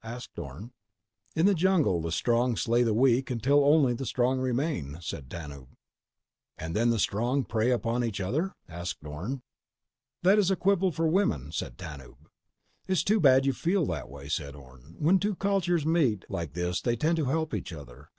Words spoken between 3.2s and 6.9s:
until only the strong remain," said Tanub. "And then